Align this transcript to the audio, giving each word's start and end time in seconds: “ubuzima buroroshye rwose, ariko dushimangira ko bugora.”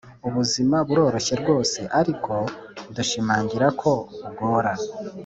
“ubuzima 0.27 0.77
buroroshye 0.87 1.33
rwose, 1.41 1.79
ariko 1.99 2.33
dushimangira 2.95 3.67
ko 3.81 3.91
bugora.” 4.23 4.73